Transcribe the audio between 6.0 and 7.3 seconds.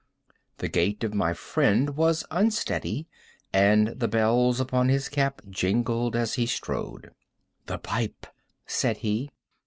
as he strode.